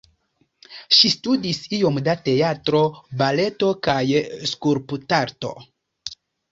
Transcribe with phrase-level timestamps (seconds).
[0.99, 2.83] Ŝi studis iom da teatro,
[3.23, 4.03] baleto kaj
[4.57, 5.59] skulptarto.